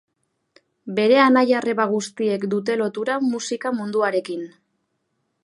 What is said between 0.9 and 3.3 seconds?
Bere anaia-arreba guztiek dute lotura